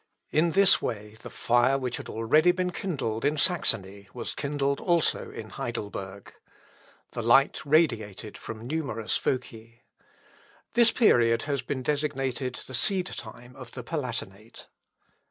[0.31, 5.29] In this way the fire which had already been kindled in Saxony was kindled also
[5.29, 6.33] in Heidelberg.
[7.11, 9.83] The light radiated from numerous foci.
[10.73, 14.65] This period has been designated the seed time of the Palatinate.